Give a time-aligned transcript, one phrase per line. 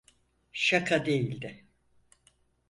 [0.53, 1.65] Şaka değildi.